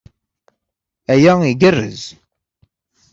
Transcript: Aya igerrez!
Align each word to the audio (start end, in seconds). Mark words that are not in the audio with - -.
Aya 1.13 1.33
igerrez! 1.51 2.01